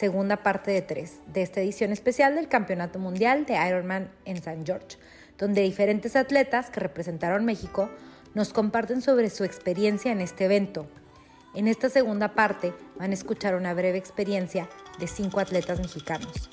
[0.00, 4.62] segunda parte de tres de esta edición especial del Campeonato Mundial de Ironman en St.
[4.64, 4.96] George,
[5.36, 7.90] donde diferentes atletas que representaron México
[8.32, 10.86] nos comparten sobre su experiencia en este evento.
[11.54, 16.48] En esta segunda parte van a escuchar una breve experiencia de cinco atletas mexicanos.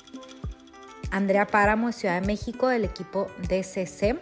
[1.10, 4.18] Andrea Páramo de Ciudad de México del equipo DCC,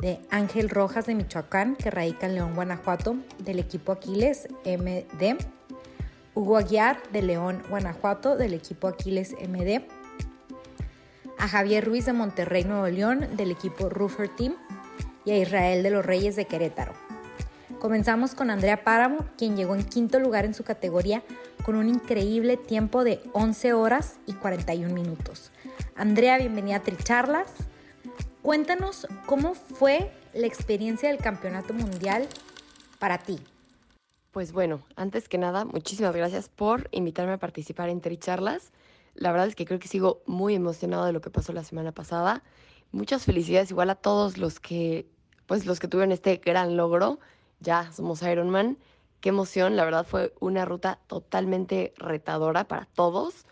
[0.00, 5.36] de Ángel Rojas de Michoacán, que radica en León, Guanajuato, del equipo Aquiles MD,
[6.34, 9.82] Hugo Aguiar de León, Guanajuato, del equipo Aquiles MD,
[11.38, 14.54] a Javier Ruiz de Monterrey, Nuevo León, del equipo Roofer Team,
[15.24, 16.92] y a Israel de los Reyes de Querétaro.
[17.80, 21.22] Comenzamos con Andrea Páramo, quien llegó en quinto lugar en su categoría
[21.64, 25.50] con un increíble tiempo de 11 horas y 41 minutos.
[25.96, 27.52] Andrea, bienvenida a Tricharlas.
[28.42, 32.26] Cuéntanos cómo fue la experiencia del Campeonato Mundial
[32.98, 33.38] para ti.
[34.34, 38.72] Pues bueno, antes que nada, muchísimas gracias por invitarme a participar en Tricharlas.
[39.14, 41.92] La verdad es que creo que sigo muy emocionado de lo que pasó la semana
[41.92, 42.42] pasada.
[42.90, 45.06] Muchas felicidades igual a todos los que,
[45.46, 47.20] pues los que tuvieron este gran logro.
[47.60, 48.76] Ya somos Ironman.
[49.20, 53.46] Qué emoción, la verdad fue una ruta totalmente retadora para todos.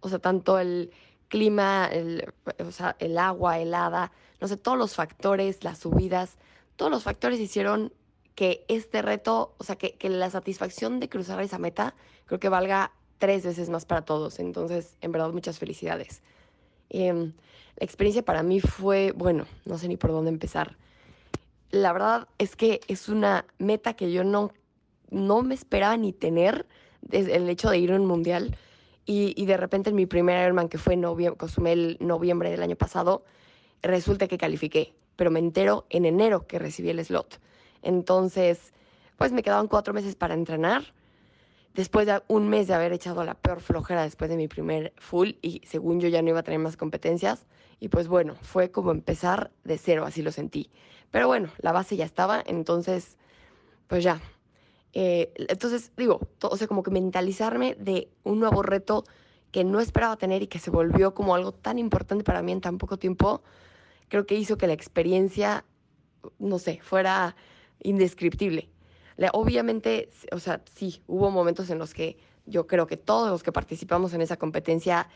[0.00, 0.92] O sea, tanto el
[1.28, 6.36] clima, el, o sea, el agua helada, no sé, todos los factores, las subidas,
[6.76, 7.90] todos los factores hicieron
[8.36, 12.92] que este reto, o sea, que, la satisfacción de cruzar esa meta, creo que valga
[13.18, 14.38] tres veces más para todos.
[14.38, 16.22] Entonces, en verdad, muchas felicidades.
[16.90, 17.32] Em,
[17.76, 20.76] la experiencia para mí fue, bueno, no sé ni por dónde empezar.
[21.70, 24.52] La verdad es que es una meta que yo no,
[25.10, 26.66] no me esperaba ni tener
[27.00, 28.56] desde el hecho de ir a un mundial.
[29.08, 32.76] Y, de repente en mi primer Ironman, que fue noviembre, consumé el noviembre del año
[32.76, 33.24] pasado,
[33.80, 34.94] resulta que califiqué.
[35.14, 37.40] Pero me entero en enero que recibí el slot.
[37.86, 38.74] Entonces,
[39.16, 40.92] pues me quedaban cuatro meses para entrenar.
[41.72, 45.32] Después de un mes de haber echado la peor flojera después de mi primer full
[45.40, 47.46] y según yo ya no iba a tener más competencias.
[47.78, 50.70] Y pues bueno, fue como empezar de cero, así lo sentí.
[51.12, 53.18] Pero bueno, la base ya estaba, entonces,
[53.86, 54.20] pues ya.
[54.92, 59.04] Eh, entonces, digo, o sea, como que mentalizarme de un nuevo reto
[59.52, 62.60] que no esperaba tener y que se volvió como algo tan importante para mí en
[62.60, 63.42] tan poco tiempo,
[64.08, 65.64] creo que hizo que la experiencia,
[66.40, 67.36] no sé, fuera
[67.82, 68.68] indescriptible.
[69.32, 73.52] Obviamente, o sea, sí, hubo momentos en los que yo creo que todos los que
[73.52, 75.08] participamos en esa competencia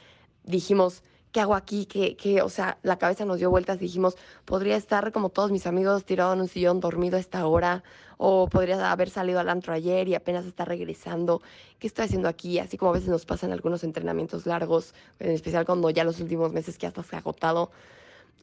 [0.44, 1.86] dijimos, ¿qué hago aquí?
[1.86, 6.04] ¿Qué, O sea, la cabeza nos dio vueltas, dijimos, podría estar como todos mis amigos
[6.04, 7.84] tirado en un sillón dormido a esta hora,
[8.16, 11.40] o podría haber salido al antro ayer y apenas está regresando.
[11.78, 12.58] ¿Qué estoy haciendo aquí?
[12.58, 16.52] Así como a veces nos pasan algunos entrenamientos largos, en especial cuando ya los últimos
[16.52, 17.70] meses que hasta se ha agotado.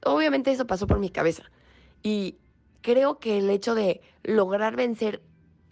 [0.04, 1.44] Obviamente eso pasó por mi cabeza.
[2.02, 2.38] Y
[2.88, 5.22] creo que el hecho de lograr vencer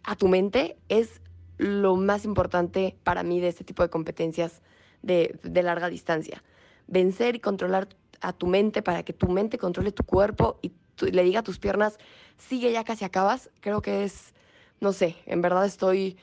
[0.03, 1.21] a tu mente es
[1.57, 4.61] lo más importante para mí de este tipo de competencias
[5.01, 6.43] de, larga distancia.
[6.87, 7.87] Vencer y controlar
[8.19, 10.73] a tu mente para que tu mente controle tu cuerpo y
[11.09, 11.99] le diga a tus piernas,
[12.37, 14.33] sigue ya casi acabas, creo que es,
[14.81, 16.17] no sé, en verdad estoy,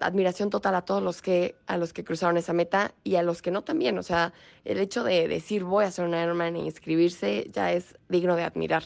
[0.00, 3.42] admiración total a todos los que, a los que cruzaron esa meta y a los
[3.42, 4.32] que no también, o sea,
[4.64, 8.44] el hecho de decir voy a ser un Ironman e inscribirse ya es digno de
[8.44, 8.84] admirar.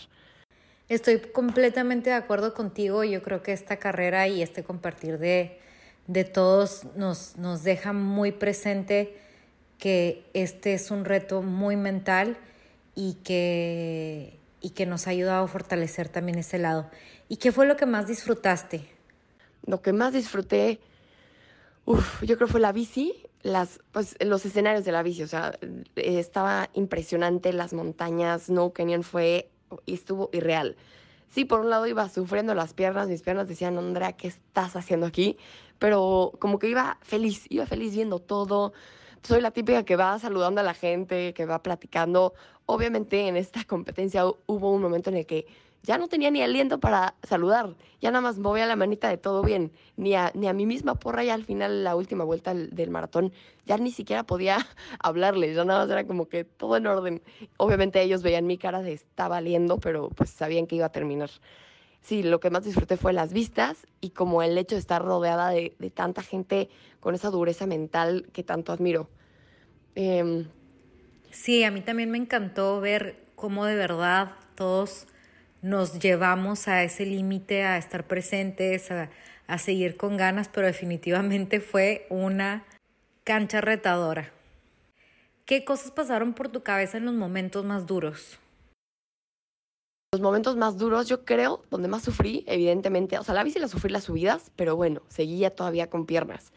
[0.88, 3.02] Estoy completamente de acuerdo contigo.
[3.02, 5.58] Yo creo que esta carrera y este compartir de,
[6.06, 9.18] de todos nos, nos deja muy presente
[9.78, 12.36] que este es un reto muy mental
[12.94, 16.88] y que, y que nos ha ayudado a fortalecer también ese lado.
[17.28, 18.88] ¿Y qué fue lo que más disfrutaste?
[19.66, 20.78] Lo que más disfruté,
[21.84, 23.12] uf, yo creo fue la bici,
[23.42, 25.58] las, pues, los escenarios de la bici, o sea,
[25.96, 29.50] estaba impresionante, las montañas, No Canyon fue
[29.84, 30.76] y estuvo irreal.
[31.28, 35.06] Sí, por un lado iba sufriendo las piernas, mis piernas decían, Andrea, ¿qué estás haciendo
[35.06, 35.36] aquí?
[35.78, 38.72] Pero como que iba feliz, iba feliz viendo todo,
[39.22, 42.34] soy la típica que va saludando a la gente, que va platicando.
[42.64, 45.46] Obviamente en esta competencia hubo un momento en el que
[45.86, 49.42] ya no tenía ni aliento para saludar, ya nada más movía la manita de todo
[49.42, 52.90] bien, ni a, ni a mí misma porra ya al final, la última vuelta del,
[52.90, 53.32] maratón,
[53.66, 54.58] ya ni siquiera podía
[54.98, 57.22] hablarles, ya nada más era como que todo en orden.
[57.56, 61.30] Obviamente ellos veían mi cara de está valiendo, pero pues sabían que iba a terminar.
[62.02, 65.50] Sí, lo que más disfruté fue las vistas y como el hecho de estar rodeada
[65.50, 66.68] de, tanta gente
[66.98, 69.08] con esa dureza mental que tanto admiro.
[69.94, 70.48] Em,
[71.30, 75.06] sí, a mí también me encantó ver cómo de verdad todos
[75.66, 82.06] nos llevamos a ese límite, a estar presentes, a, seguir con ganas, pero definitivamente fue
[82.08, 82.64] una
[83.24, 84.30] cancha retadora.
[85.44, 88.38] ¿Qué cosas pasaron por tu cabeza en los momentos más duros?
[90.12, 93.66] Los momentos más duros, yo creo, donde más sufrí, evidentemente, o sea, la bici la
[93.66, 96.52] sufrí las subidas, pero bueno, seguía todavía con piernas.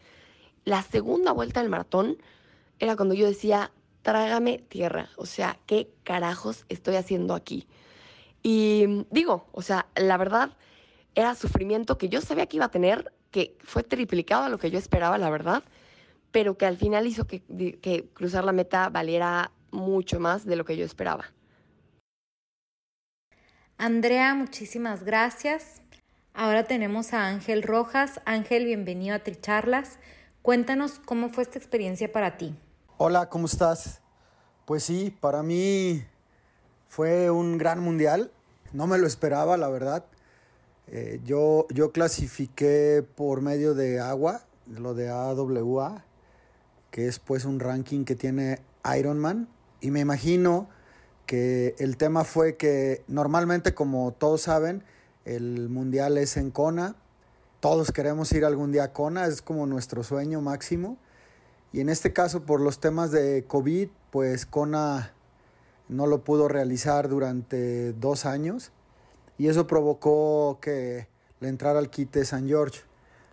[0.64, 2.16] La segunda vuelta del maratón
[2.78, 3.72] era cuando yo decía,
[4.02, 7.66] trágame tierra, o sea, ¿qué carajos estoy haciendo aquí?
[8.42, 10.56] Y digo, o sea, la verdad
[11.14, 14.70] era sufrimiento que yo sabía que iba a tener, que fue triplicado a lo que
[14.70, 15.62] yo esperaba, la verdad,
[16.30, 17.42] pero que al final hizo que,
[17.80, 21.26] que cruzar la meta valiera mucho más de lo que yo esperaba.
[23.76, 25.80] Andrea, muchísimas gracias.
[26.34, 28.20] Ahora tenemos a Ángel Rojas.
[28.24, 29.98] Ángel, bienvenido a Tricharlas.
[30.42, 32.54] Cuéntanos cómo fue esta experiencia para ti.
[32.98, 34.00] Hola, ¿cómo estás?
[34.64, 36.04] Pues sí, para mí
[36.90, 38.32] fue un gran mundial,
[38.72, 40.04] no me lo esperaba, la verdad.
[40.88, 46.04] Eh, yo, yo clasifiqué por medio de agua, lo de AWA,
[46.90, 48.58] que es pues un ranking que tiene
[48.98, 49.48] Ironman.
[49.80, 50.68] Y me imagino
[51.26, 54.82] que el tema fue que normalmente, como todos saben,
[55.24, 56.96] el mundial es en Kona.
[57.60, 60.98] Todos queremos ir algún día a Kona, es como nuestro sueño máximo.
[61.72, 65.14] Y en este caso, por los temas de COVID, pues Kona
[65.90, 68.70] no lo pudo realizar durante dos años
[69.38, 71.08] y eso provocó que
[71.40, 72.82] le entrara al quite San George.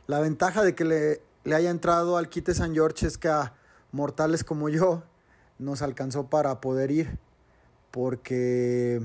[0.08, 3.54] La ventaja de que le, le haya entrado al quite San George es que a
[3.92, 5.04] mortales como yo
[5.60, 7.20] nos alcanzó para poder ir
[7.92, 9.02] porque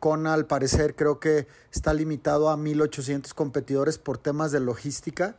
[0.00, 5.36] con al parecer creo que está limitado a 1800 competidores por temas de logística.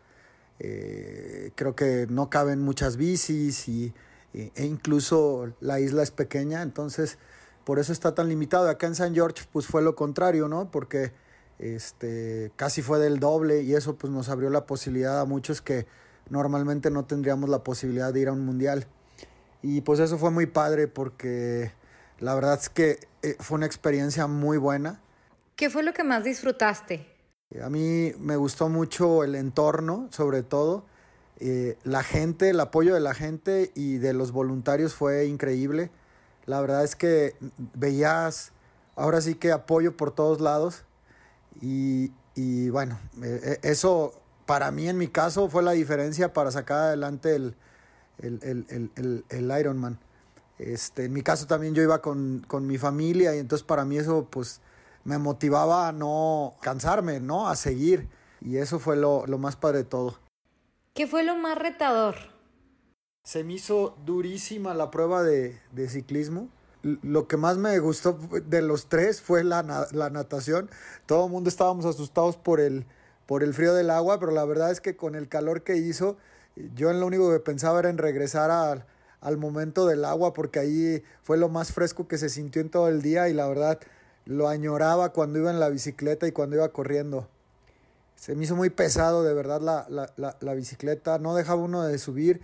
[0.59, 3.93] Eh, creo que no caben muchas bicis y,
[4.33, 7.17] e incluso la isla es pequeña, entonces
[7.63, 8.69] por eso está tan limitado.
[8.69, 10.71] Acá en San George pues fue lo contrario, ¿no?
[10.71, 11.11] Porque
[11.59, 15.87] este, casi fue del doble y eso pues nos abrió la posibilidad a muchos que
[16.29, 18.87] normalmente no tendríamos la posibilidad de ir a un mundial.
[19.61, 21.71] Y pues eso fue muy padre porque
[22.19, 25.01] la verdad es que eh, fue una experiencia muy buena.
[25.55, 27.05] ¿Qué fue lo que más disfrutaste?
[27.61, 30.85] A mí me gustó mucho el entorno, sobre todo.
[31.39, 35.89] Eh, la gente, el apoyo de la gente y de los voluntarios fue increíble.
[36.49, 37.35] La verdad es que
[37.75, 38.53] veías
[38.95, 40.83] ahora sí que apoyo por todos lados
[41.61, 42.09] y,
[42.71, 47.35] bueno, e, e, eso para mí en mi caso fue la diferencia para sacar adelante
[47.35, 47.55] el,
[48.17, 49.99] el, Ironman.
[50.57, 54.27] Este, en mi caso también yo iba con, mi familia y entonces para mí eso
[54.27, 54.59] pues
[55.03, 57.47] me motivaba a no cansarme, ¿no?
[57.47, 58.09] A seguir.
[58.41, 60.17] Y eso fue lo, lo más padre de todo.
[60.95, 62.38] ¿Qué fue lo más retador?
[63.29, 66.49] Se me hizo durísima la prueba de, ciclismo.
[66.81, 68.17] Lo que más me gustó
[68.47, 70.67] de los tres fue la, natación.
[71.05, 72.87] Todo el mundo estábamos asustados por el,
[73.27, 76.17] por el frío del agua, pero la verdad es que con el calor que hizo,
[76.73, 78.87] yo en lo único que pensaba era en regresar al,
[79.21, 82.87] al momento del agua, porque ahí fue lo más fresco que se sintió en todo
[82.87, 83.79] el día y la verdad
[84.25, 87.27] lo añoraba cuando iba en la bicicleta y cuando iba corriendo.
[88.15, 91.97] Se me hizo muy pesado de verdad la, la, la bicicleta, no dejaba uno de
[91.99, 92.41] subir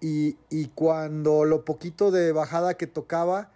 [0.00, 3.50] y, cuando lo poquito de bajada que tocaba,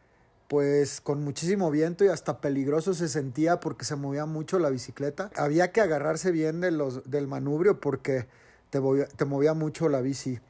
[0.49, 5.31] pues con muchísimo viento y hasta peligroso se sentía porque se movía mucho la bicicleta.
[5.37, 8.27] Había que agarrarse bien de los, del manubrio porque
[8.71, 10.41] te movía, te movía mucho la bici.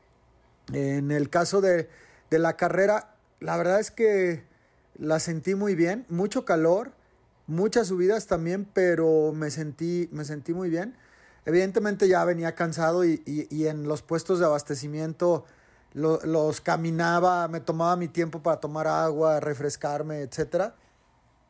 [0.72, 1.88] En el caso de,
[2.30, 4.44] de, la carrera, la verdad es que
[4.96, 6.92] la sentí muy bien, mucho calor,
[7.46, 10.96] muchas subidas también, pero me sentí, me sentí muy bien.
[11.44, 15.44] Evidentemente ya venía cansado y, y en los puestos de abastecimiento
[15.94, 20.72] los caminaba, me tomaba mi tiempo para tomar agua, refrescarme, etc.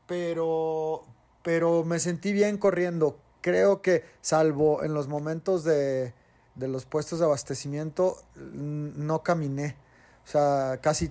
[0.07, 1.03] Pero,
[1.43, 3.19] pero me sentí bien corriendo.
[3.43, 6.15] Creo que salvo en los momentos de,
[6.55, 9.77] de los puestos de abastecimiento, no caminé.
[10.25, 11.11] O sea, casi,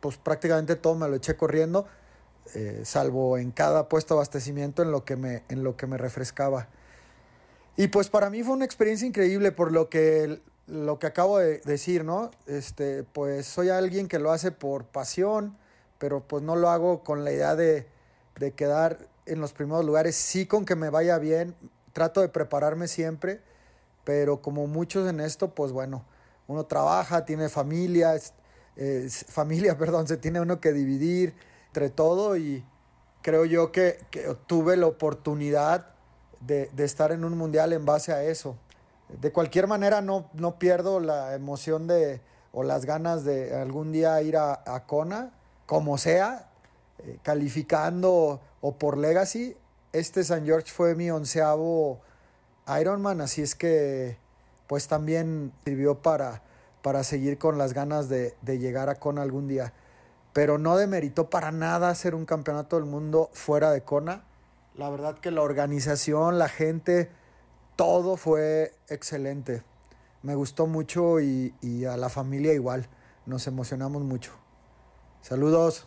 [0.00, 1.86] pues prácticamente todo me lo eché corriendo,
[2.54, 5.98] eh, salvo en cada puesto de abastecimiento en lo que me, en lo que me
[5.98, 6.68] refrescaba.
[7.76, 11.60] Y pues para mí fue una experiencia increíble, por lo que lo que acabo de
[11.60, 12.30] decir, ¿no?
[12.46, 15.56] Este, pues soy alguien que lo hace por pasión,
[15.98, 17.86] pero pues no lo hago con la idea de,
[18.38, 21.54] de quedar en los primeros lugares, sí con que me vaya bien,
[21.92, 23.40] trato de prepararme siempre,
[24.04, 26.04] pero como muchos en esto, pues bueno,
[26.46, 28.14] uno trabaja, tiene familia,
[29.28, 31.34] familia, perdón, se tiene uno que dividir
[31.68, 32.64] entre todo y
[33.22, 33.98] creo yo que,
[34.46, 35.88] tuve la oportunidad
[36.40, 38.56] de, estar en un mundial en base a eso.
[39.08, 42.20] De cualquier manera no, no pierdo la emoción de
[42.52, 45.32] o las ganas de algún día ir a, a Kona,
[45.66, 46.48] como sea,
[46.98, 49.56] eh, calificando o por Legacy.
[49.92, 52.00] Este San George fue mi onceavo
[52.80, 54.18] Ironman, así es que
[54.66, 56.42] pues también sirvió para,
[56.82, 59.72] para seguir con las ganas de, llegar a Kona algún día.
[60.32, 64.24] Pero no demeritó para nada hacer un campeonato del mundo fuera de Kona.
[64.74, 67.10] La verdad que la organización, la gente,
[67.76, 69.62] todo fue excelente.
[70.22, 72.88] Me gustó mucho y, y a la familia igual.
[73.26, 74.32] Nos emocionamos mucho.
[75.20, 75.86] Saludos.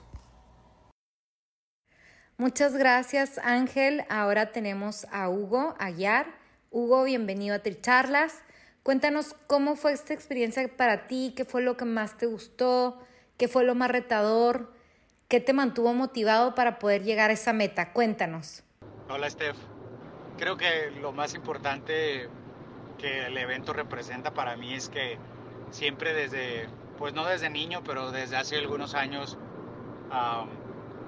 [2.37, 4.05] Muchas gracias Ángel.
[4.09, 6.27] Ahora tenemos a Hugo Aguiar.
[6.71, 8.33] Hugo, bienvenido a Tricharlas.
[8.83, 12.97] Cuéntanos cómo fue esta experiencia para ti, qué fue lo que más te gustó,
[13.37, 14.73] qué fue lo más retador,
[15.27, 17.91] qué te mantuvo motivado para poder llegar a esa meta.
[17.91, 18.63] Cuéntanos.
[19.09, 19.57] Hola Steph.
[20.39, 22.29] Creo que lo más importante
[22.97, 25.17] que el evento representa para mí es que
[25.69, 29.37] siempre desde, pues no desde niño, pero desde hace algunos años,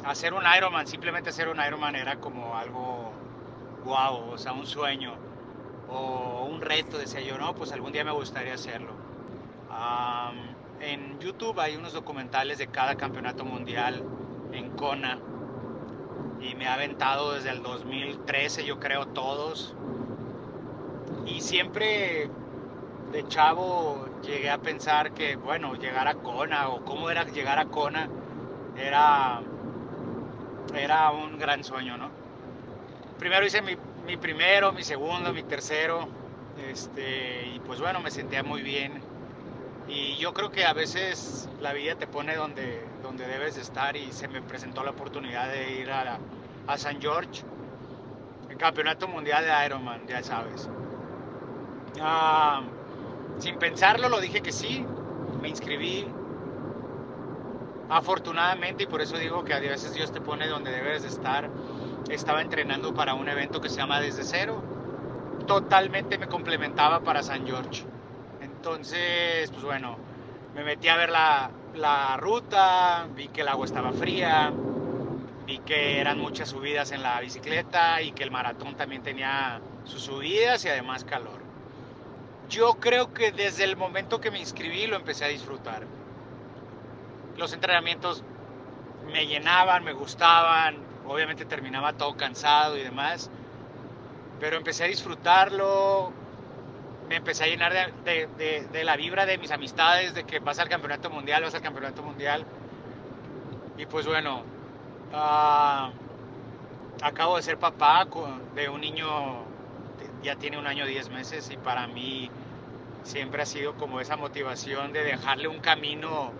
[0.03, 3.13] hacer un Ironman, simplemente hacer un Ironman era como algo
[3.85, 5.15] guau, o sea, un sueño
[5.89, 8.91] o un reto, decía yo, no, pues algún día me gustaría hacerlo.
[10.81, 14.03] en YouTube hay unos documentales de cada campeonato mundial
[14.51, 15.19] en Kona
[16.41, 19.75] y me ha aventado desde el 2013, yo creo, todos.
[21.25, 22.29] Y siempre
[23.11, 27.65] de chavo llegué a pensar que, bueno, llegar a Kona o cómo era llegar a
[27.65, 28.09] Kona
[28.77, 29.41] era
[30.75, 32.09] era un gran sueño, ¿no?
[33.19, 33.75] Primero hice mi,
[34.17, 36.07] primero, mi segundo, mi tercero,
[36.69, 39.01] este, y pues bueno, me sentía muy bien.
[39.87, 44.11] Y yo creo que a veces la vida te pone donde, donde debes estar y
[44.11, 46.19] se me presentó la oportunidad de ir a,
[46.77, 47.43] San George,
[48.49, 50.69] el campeonato mundial de Ironman, ya sabes.
[51.99, 52.61] Ah,
[53.39, 54.85] sin pensarlo lo dije que sí,
[55.41, 56.07] me inscribí,
[57.91, 61.49] Afortunadamente, y por eso digo que a veces Dios te pone donde debes de estar,
[62.09, 64.63] estaba entrenando para un evento que se llama Desde Cero.
[65.45, 67.83] Totalmente me complementaba para San George.
[68.39, 69.97] Entonces, pues bueno,
[70.55, 74.51] me metí a ver la, la ruta, vi que el agua estaba fría,
[75.45, 80.03] vi que eran muchas subidas en la bicicleta y que el maratón también tenía sus
[80.03, 81.41] subidas y además calor.
[82.49, 85.83] Yo creo que desde el momento que me inscribí lo empecé a disfrutar
[87.37, 88.23] los entrenamientos
[89.11, 90.75] me llenaban, me gustaban,
[91.07, 93.29] obviamente terminaba todo cansado y demás,
[94.39, 96.11] pero empecé a disfrutarlo,
[97.11, 97.73] me empecé a llenar
[98.05, 102.01] de, la vibra de mis amistades, de que vas al campeonato mundial, vas al campeonato
[102.01, 102.45] mundial,
[103.77, 104.43] y pues bueno,
[105.11, 105.91] ah,
[107.01, 108.07] acabo de ser papá
[108.55, 109.43] de un niño,
[110.23, 112.31] ya tiene un año, diez meses, y para mí
[113.03, 116.31] siempre ha sido como esa motivación de dejarle un camino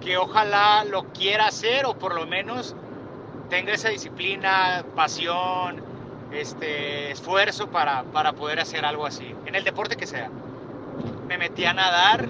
[0.00, 2.74] que ojalá lo quiera hacer o por lo menos
[3.50, 5.82] tenga esa disciplina, pasión,
[6.32, 10.30] este, esfuerzo para, para poder hacer algo así, en el deporte que sea.
[11.28, 12.28] Me metí a nadar,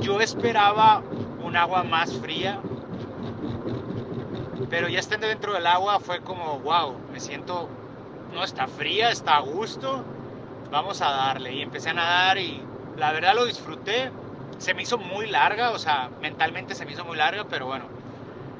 [0.00, 1.02] yo esperaba
[1.42, 2.60] un agua más fría,
[4.70, 7.68] pero ya estando dentro del agua fue como, wow, me siento,
[8.32, 10.04] no está fría, está a gusto,
[10.70, 11.54] vamos a darle.
[11.54, 12.62] Y empecé a nadar y
[12.96, 14.10] la verdad lo disfruté,
[14.58, 17.84] se me hizo muy larga, o sea, mentalmente se me hizo muy larga, pero bueno,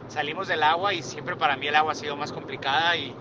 [0.08, 3.14] salimos del agua y siempre para mí el agua ha sido más complicada y,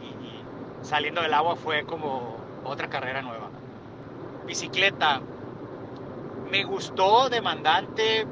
[0.91, 3.49] saliendo del agua fue como otra carrera nueva.
[4.45, 5.21] Bicicleta,
[6.51, 8.27] me gustó demandante,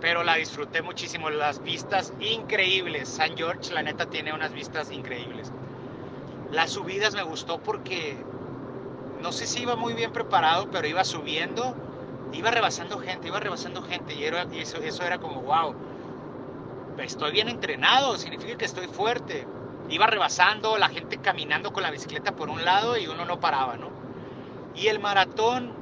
[0.00, 1.30] pero la disfruté muchísimo.
[1.30, 3.08] Las vistas increíbles.
[3.08, 5.50] San George, la neta, tiene unas vistas increíbles.
[6.52, 8.16] Las subidas me gustó porque
[9.20, 11.74] no sé si iba muy bien preparado, pero iba subiendo
[12.32, 14.24] iba rebasando gente, iba rebasando gente y,
[14.60, 15.74] eso, eso era como, wow,
[16.98, 19.46] estoy bien entrenado, significa que estoy fuerte.
[19.90, 23.76] Iba rebasando, la gente caminando con la bicicleta por un lado y uno no paraba,
[23.76, 23.90] ¿no?
[24.74, 25.72] Y el maratón,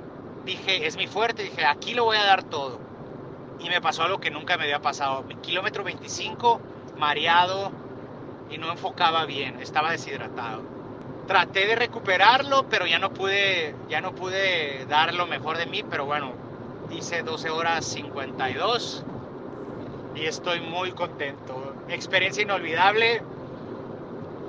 [0.44, 2.80] dije, es mi fuerte, dije, aquí lo voy a dar todo.
[3.60, 5.24] Y me pasó algo que nunca me había pasado.
[5.40, 6.60] Kilómetro 25,
[6.98, 7.70] mareado
[8.50, 10.72] y no enfocaba bien, estaba deshidratado
[11.26, 15.82] traté de recuperarlo, pero ya no pude, ya no pude dar lo mejor de mí,
[15.88, 16.32] pero bueno,
[16.90, 19.04] hice 12 horas 52
[20.14, 21.74] y estoy muy contento.
[21.88, 23.22] Experiencia inolvidable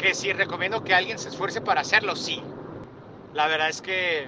[0.03, 2.41] que sí recomiendo que alguien se esfuerce para hacerlo, sí.
[3.33, 4.27] La verdad es que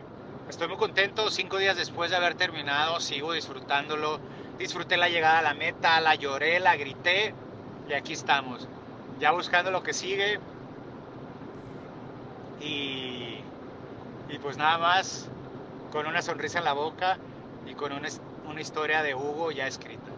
[0.49, 4.21] estoy muy contento, cinco días después de haber terminado, sigo disfrutándolo.
[4.57, 7.33] Disfruté la llegada a la meta, la lloré, la grité
[7.89, 8.69] y aquí estamos,
[9.19, 10.39] ya buscando lo que sigue.
[12.61, 13.41] Y,
[14.29, 15.27] y pues nada más,
[15.91, 17.17] con una sonrisa en la boca
[17.69, 18.07] y con una,
[18.49, 20.09] una historia de Hugo ya escrita.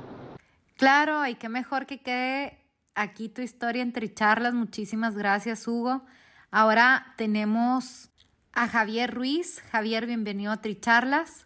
[0.77, 2.66] Claro, y qué mejor que quede
[2.97, 4.53] aquí tu historia entre charlas.
[4.53, 6.01] Muchísimas gracias, Hugo.
[6.51, 8.09] Ahora tenemos
[8.53, 9.61] a Javier Ruiz.
[9.71, 11.45] Javier, bienvenido a Tricharlas.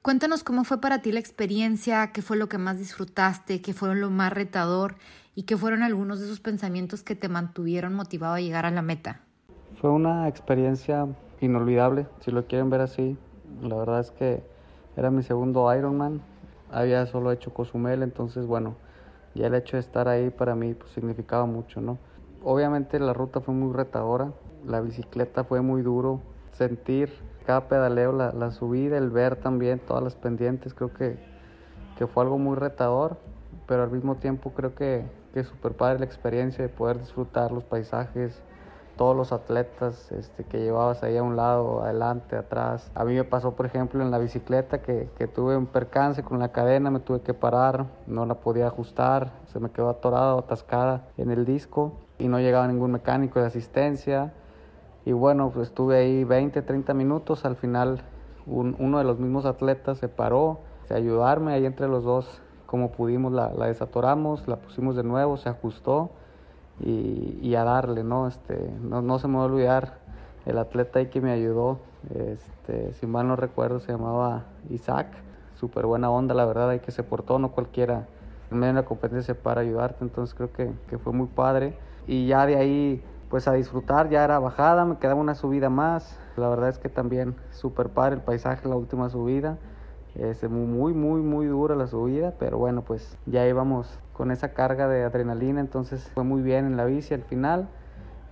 [0.00, 3.94] Cuéntanos cómo fue para ti la experiencia, qué fue lo que más disfrutaste, qué fue
[3.96, 4.94] lo más retador
[5.34, 8.82] y qué fueron algunos de esos pensamientos que te mantuvieron motivado a llegar a la
[8.82, 9.22] meta.
[9.80, 11.08] Fue una experiencia
[11.40, 13.18] inolvidable, si lo quieren ver así.
[13.60, 14.44] La verdad es que
[14.96, 16.22] era mi segundo Ironman
[16.70, 18.76] había solo hecho Cozumel, entonces bueno,
[19.36, 21.98] ya el hecho de estar ahí para mí pues, significaba mucho, ¿no?
[22.42, 24.32] Obviamente la ruta fue muy retadora,
[24.66, 26.20] la bicicleta fue muy duro,
[26.52, 27.12] sentir
[27.46, 31.16] cada pedaleo, la, la subida, el ver también todas las pendientes, creo que,
[31.96, 33.18] que fue algo muy retador,
[33.66, 37.52] pero al mismo tiempo creo que, que es súper padre la experiencia de poder disfrutar
[37.52, 38.42] los paisajes,
[38.96, 42.90] todos los atletas este, que llevabas ahí a un lado, adelante, atrás.
[42.94, 46.38] A mí me pasó, por ejemplo, en la bicicleta que, que, tuve un percance con
[46.38, 50.38] la cadena, me tuve que parar, no la podía ajustar, se me quedó atorada o
[50.38, 54.32] atascada en el disco y no llegaba ningún mecánico de asistencia.
[55.04, 58.02] Y bueno, pues estuve ahí 20, 30 minutos, al final
[58.46, 60.60] un, uno de los mismos atletas se paró,
[60.90, 65.36] a ayudarme ahí entre los dos, como pudimos la, la desatoramos, la pusimos de nuevo,
[65.36, 66.10] se ajustó
[66.80, 68.28] y, y, a darle, ¿no?
[68.28, 69.98] Este, no, no se me va a olvidar
[70.44, 71.80] el atleta ahí que me ayudó,
[72.14, 75.08] este, si mal no recuerdo, se llamaba Isaac,
[75.58, 78.06] súper buena onda, la verdad, hay que se portó, no cualquiera
[78.50, 81.76] en medio de la competencia para ayudarte, entonces creo que, que fue muy padre.
[82.06, 86.18] Y ya de ahí, pues a disfrutar, ya era bajada, me quedaba una subida más,
[86.36, 89.58] la verdad es que también súper padre el paisaje, la última subida.
[90.18, 94.88] Es muy, muy, muy dura la subida, pero bueno, pues ya íbamos con esa carga
[94.88, 97.68] de adrenalina, entonces fue muy bien en la bici al final.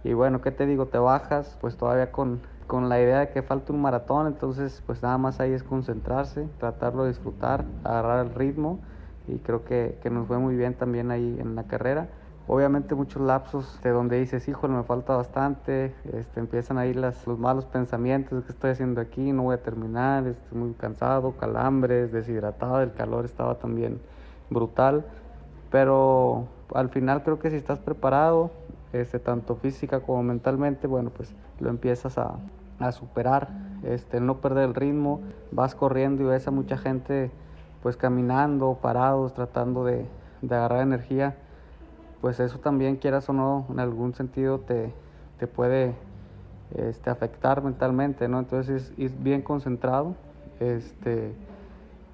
[0.03, 0.87] Y bueno, ¿qué te digo?
[0.87, 5.03] Te bajas pues todavía con, con la idea de que falta un maratón, entonces pues
[5.03, 8.81] nada más ahí es concentrarse, tratarlo de disfrutar, agarrar el ritmo
[9.27, 12.09] y creo que, que nos fue muy bien también ahí en la carrera.
[12.47, 17.39] Obviamente muchos lapsos de donde dices, híjole, me falta bastante, este, empiezan ahí las, los
[17.39, 19.33] malos pensamientos, ¿qué estoy haciendo aquí?
[19.33, 23.99] No voy a terminar, estoy muy cansado, calambres, deshidratado, el calor estaba también
[24.51, 25.07] brutal,
[25.71, 28.51] pero al final creo que si estás preparado,
[28.93, 32.35] este, tanto física como mentalmente, bueno, pues lo empiezas a,
[32.79, 33.49] a superar,
[33.85, 37.31] este, no perder el ritmo, vas corriendo y ves a mucha gente
[37.83, 40.07] pues caminando, parados, tratando de,
[40.43, 41.37] de agarrar energía
[42.25, 44.91] pues eso también, quieras o no, en algún sentido te,
[45.39, 45.95] te puede
[46.75, 48.39] este, afectar mentalmente, ¿no?
[48.39, 50.15] Entonces es, bien concentrado,
[50.59, 51.35] este,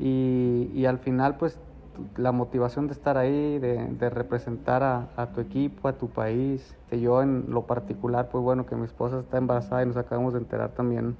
[0.01, 1.61] y, y, al final pues
[2.17, 6.75] la motivación de estar ahí, de, de representar a, a, tu equipo, a tu país,
[6.89, 10.33] que yo en lo particular, pues bueno, que mi esposa está embarazada y nos acabamos
[10.33, 11.17] de enterar también,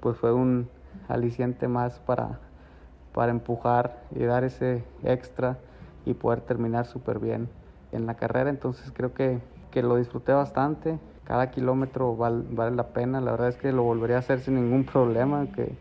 [0.00, 0.70] pues fue un
[1.08, 2.38] aliciente más para,
[3.12, 5.58] para empujar y dar ese extra
[6.06, 7.59] y poder terminar súper bien
[7.92, 9.38] en la carrera, entonces creo que,
[9.70, 10.98] que lo disfruté bastante.
[11.24, 14.84] Cada kilómetro vale, la pena, la verdad es que lo volvería a hacer sin ningún
[14.84, 15.72] problema, que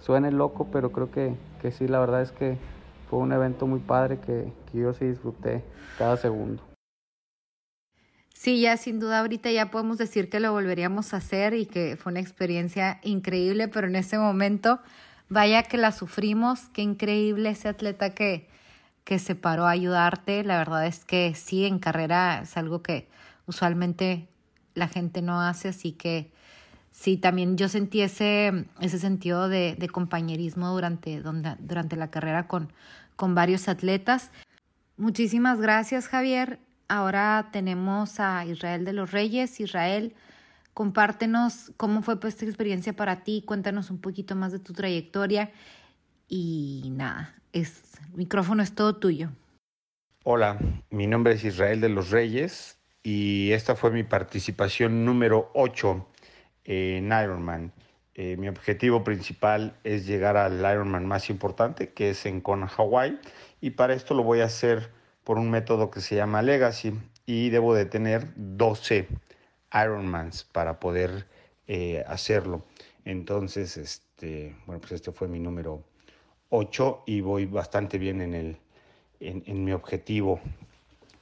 [0.00, 2.58] suene loco, pero creo que, que sí, la verdad es que
[3.08, 5.64] fue un evento muy padre que, que yo sí disfruté
[5.96, 6.62] cada segundo.
[8.34, 11.96] Sí, ya sin duda ahorita ya podemos decir que lo volveríamos a hacer y que
[11.96, 14.78] fue una experiencia increíble, pero en ese momento,
[15.28, 18.48] vaya que la sufrimos, qué increíble ese atleta que,
[19.08, 20.44] que se paró a ayudarte.
[20.44, 23.08] La verdad es que sí, en carrera es algo que
[23.46, 24.28] usualmente
[24.74, 26.30] la gente no hace, así que
[26.90, 32.70] sí, también yo sentí ese, ese sentido de, compañerismo durante, durante la carrera con,
[33.16, 34.30] con varios atletas.
[34.98, 36.60] Muchísimas gracias, Javier.
[36.86, 39.58] Ahora tenemos a Israel de los Reyes.
[39.58, 40.14] Israel,
[40.74, 45.50] compártenos cómo fue pues, esta experiencia para ti, cuéntanos un poquito más de tu trayectoria
[46.28, 49.30] y nada, es, el micrófono es todo tuyo.
[50.24, 50.58] Hola,
[50.90, 56.06] mi nombre es Israel de los Reyes y esta fue mi participación número 8
[56.64, 57.72] en Ironman.
[58.14, 63.18] Eh, mi objetivo principal es llegar al Ironman más importante, que es en Kona, Hawaii,
[63.60, 64.90] y para esto lo voy a hacer
[65.24, 66.92] por un método que se llama Legacy
[67.26, 69.06] y debo de tener 12
[69.72, 71.26] Ironmans para poder
[71.66, 72.64] eh, hacerlo.
[73.04, 75.84] Entonces, este, bueno, pues este fue mi número
[76.50, 78.56] 8 y voy bastante bien en, el,
[79.20, 80.40] en, mi objetivo.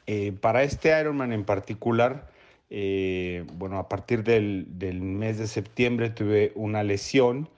[0.06, 2.30] Eh, para este Ironman en particular,
[2.70, 7.48] eh, bueno, a partir del, del, mes de septiembre tuve una lesión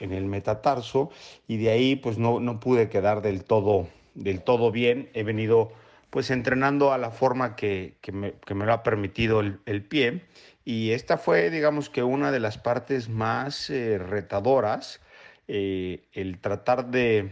[0.00, 1.10] en el metatarso
[1.46, 5.08] y de ahí pues no, no pude quedar del todo, del todo bien.
[5.14, 5.72] He venido
[6.10, 9.82] pues entrenando a la forma que, que, me, que me, lo ha permitido el, el,
[9.82, 10.22] pie.
[10.64, 15.00] Y esta fue, digamos que una de las partes más eh, retadoras,
[15.48, 17.30] eh, el tratar de,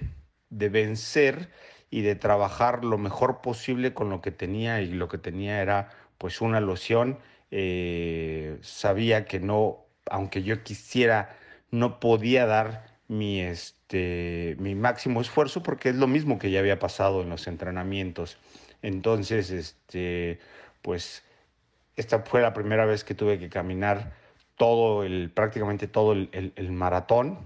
[0.50, 1.50] de, vencer
[1.90, 5.90] y de trabajar lo mejor posible con lo que tenía y lo que tenía era
[6.18, 7.18] pues una loción.
[7.50, 11.36] Eh, sabía que no, aunque yo quisiera,
[11.70, 16.78] no podía dar mi, este, mi máximo esfuerzo porque es lo mismo que ya había
[16.78, 18.38] pasado en los entrenamientos.
[18.82, 20.38] Entonces, este,
[20.82, 21.22] pues
[21.96, 24.12] esta fue la primera vez que tuve que caminar
[24.56, 27.38] todo el, prácticamente todo el, el, maratón.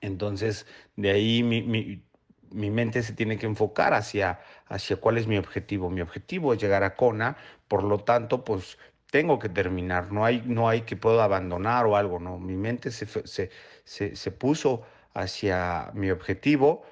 [0.00, 2.02] Entonces, de ahí mi, mi,
[2.50, 5.90] mi, mente se tiene que enfocar hacia, hacia cuál es mi objetivo.
[5.90, 7.36] Mi objetivo es llegar a Kona,
[7.68, 8.78] por lo tanto, pues
[9.10, 12.90] tengo que terminar, no hay, no hay que puedo abandonar o algo, no, mi mente
[12.90, 13.50] se, se,
[13.84, 14.82] se, se puso
[15.14, 16.84] hacia mi objetivo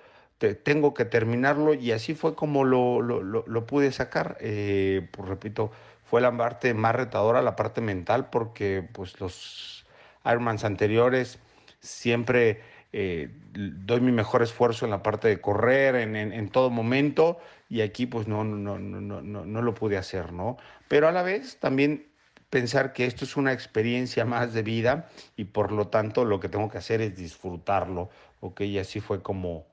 [0.54, 4.36] tengo que terminarlo y así fue como lo, lo, lo, pude sacar.
[4.40, 5.70] Eh, pues repito,
[6.04, 9.86] fue la parte más retadora, la parte mental, porque pues los
[10.24, 11.38] Ironmans anteriores
[11.80, 12.60] siempre
[12.96, 17.38] eh, doy mi mejor esfuerzo en la parte de correr, en, en, en, todo momento,
[17.68, 20.59] y aquí pues no, no, no, no, no, lo pude hacer, ¿no?
[20.87, 22.07] Pero a la vez también
[22.50, 26.48] pensar que esto es una experiencia más de vida y por lo tanto lo que
[26.48, 28.61] tengo que hacer es disfrutarlo, ¿ok?
[28.61, 29.66] Y así fue como,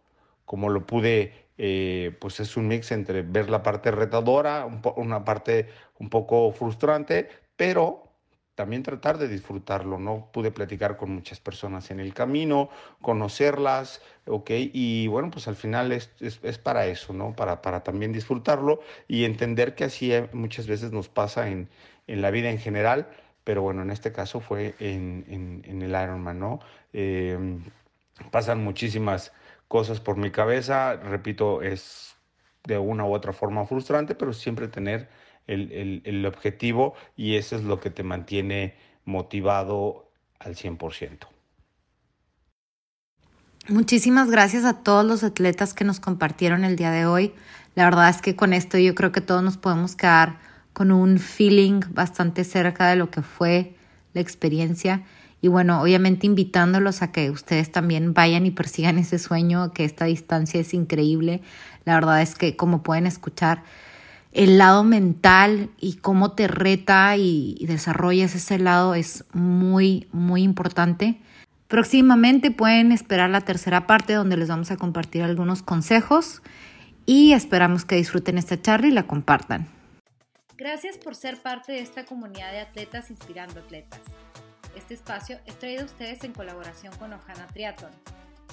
[0.46, 5.68] como lo pude, eh, pues es un mix entre ver la parte retadora, una parte
[6.00, 8.11] un poco frustrante, pero
[8.62, 10.30] también tratar de disfrutarlo, ¿no?
[10.32, 12.70] Pude platicar con muchas personas en el camino,
[13.02, 14.52] conocerlas, ¿ok?
[14.52, 17.36] Y bueno, pues al final es, es, para eso, ¿no?
[17.36, 21.70] Para, para también disfrutarlo y entender que así eh, muchas veces nos pasa en,
[22.06, 23.08] en la vida en general,
[23.44, 26.60] pero bueno, en este caso fue en, en, en el Ironman, ¿no?
[26.94, 27.58] Eh,
[28.30, 29.34] pasan muchísimas
[29.68, 30.98] cosas por mi cabeza.
[30.98, 32.16] Repito, es
[32.64, 35.10] de una u otra forma frustrante, pero siempre tener
[35.48, 38.76] el, el, el objetivo y eso es lo que te mantiene
[39.06, 41.28] motivado al 100%.
[43.68, 47.34] Muchísimas gracias a todos los atletas que nos compartieron el día de hoy.
[47.76, 50.40] La verdad es que con esto yo creo que todos nos podemos quedar
[50.74, 53.76] con un feeling bastante cerca de lo que fue
[54.14, 55.04] la experiencia
[55.42, 60.06] y bueno, obviamente invitándolos a que ustedes también vayan y persigan ese sueño, que esta
[60.06, 61.42] distancia es increíble.
[61.84, 63.64] La verdad es que como pueden escuchar,
[64.32, 71.22] el lado mental y cómo te reta y, desarrollas ese lado es muy, muy importante.
[71.68, 76.42] Próximamente pueden esperar la tercera parte donde les vamos a compartir algunos consejos
[77.06, 79.68] y esperamos que disfruten esta charla y la compartan.
[80.58, 84.02] Gracias por ser parte de esta comunidad de atletas inspirando atletas.
[84.76, 87.92] Este espacio es traído a ustedes en colaboración con Ojana Triathlon,